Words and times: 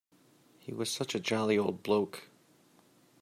He 0.57 0.73
was 0.73 0.89
such 0.89 1.13
a 1.13 1.19
jolly 1.19 1.59
old 1.59 1.83
bloke. 1.83 2.27